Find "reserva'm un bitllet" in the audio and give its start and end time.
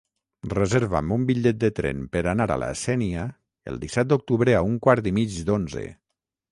0.53-1.59